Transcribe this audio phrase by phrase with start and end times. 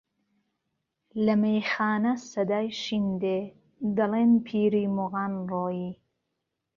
[1.25, 3.39] له مهیخانه سهدای شین دێ،
[3.95, 5.91] دهڵێن پیری موغان رۆیی